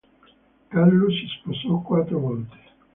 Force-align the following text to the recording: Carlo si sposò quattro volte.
Carlo 0.71 1.11
si 1.11 1.27
sposò 1.27 1.77
quattro 1.81 2.19
volte. 2.19 2.57